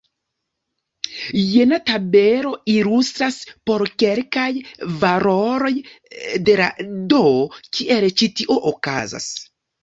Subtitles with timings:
[1.47, 3.37] Jena tabelo ilustras,
[3.71, 4.47] por kelkaj
[5.03, 5.71] valoroj
[6.49, 6.57] de
[7.13, 7.21] "d",
[7.79, 9.31] kiel ĉi tio okazas.